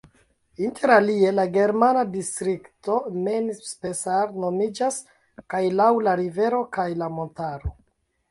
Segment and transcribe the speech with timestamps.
[0.67, 2.95] Inter alie la germana distrikto
[3.27, 4.97] Main-Spessart nomiĝas
[5.55, 7.71] kaj laŭ la rivero kaj la montaro.